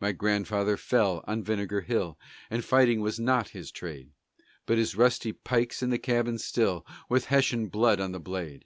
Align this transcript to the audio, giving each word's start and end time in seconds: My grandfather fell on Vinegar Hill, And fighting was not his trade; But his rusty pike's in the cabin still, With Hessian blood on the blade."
My 0.00 0.12
grandfather 0.12 0.78
fell 0.78 1.22
on 1.26 1.42
Vinegar 1.44 1.82
Hill, 1.82 2.18
And 2.48 2.64
fighting 2.64 3.02
was 3.02 3.20
not 3.20 3.50
his 3.50 3.70
trade; 3.70 4.12
But 4.64 4.78
his 4.78 4.96
rusty 4.96 5.30
pike's 5.34 5.82
in 5.82 5.90
the 5.90 5.98
cabin 5.98 6.38
still, 6.38 6.86
With 7.10 7.26
Hessian 7.26 7.66
blood 7.68 8.00
on 8.00 8.12
the 8.12 8.18
blade." 8.18 8.64